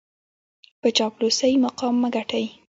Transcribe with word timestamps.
په 0.81 0.87
چاپلوسۍ 0.97 1.53
مقام 1.65 1.95
مه 2.01 2.09
ګټئ. 2.15 2.45